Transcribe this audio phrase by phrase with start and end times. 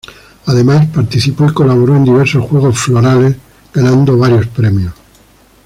[0.47, 3.35] Además, participó y colaboró en diversos Juegos Florales,
[3.71, 4.95] ganando varios premios.